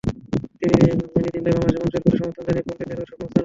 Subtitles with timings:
[0.59, 3.39] তিনি নির্দ্বিধায় বাংলাদেশের মানুষের প্রতি সমর্থন জানিয়ে পণ্ডিত নেহরুর স্বপ্ন বাস্তবায়ন করেন।